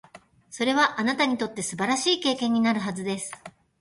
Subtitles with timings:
[0.49, 3.31] それは、あなたにとって素晴らしい経験になるはずです。